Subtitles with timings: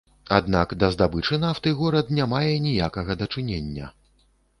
[0.35, 3.91] Аднак да здабычы нафты горад не мае ніякага дачынення.